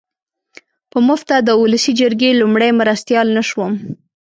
[0.91, 3.71] په مفته د اولسي جرګې لومړی مرستیال نه شوم.